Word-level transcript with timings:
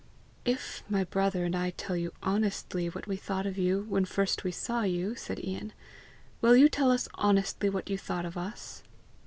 "If 0.45 0.81
my 0.89 1.03
brother 1.03 1.45
and 1.45 1.55
I 1.55 1.69
tell 1.69 1.95
you 1.95 2.11
honestly 2.23 2.87
what 2.89 3.05
we 3.05 3.17
thought 3.17 3.45
of 3.45 3.55
you 3.59 3.85
when 3.87 4.05
first 4.05 4.43
we 4.43 4.51
saw 4.51 4.81
you," 4.81 5.13
said 5.13 5.45
Ian, 5.45 5.73
"will 6.41 6.55
you 6.57 6.69
tell 6.69 6.89
us 6.89 7.07
honestly 7.13 7.69
what 7.69 7.87
you 7.87 7.99
thought 7.99 8.25
of 8.25 8.35
us?" 8.35 8.81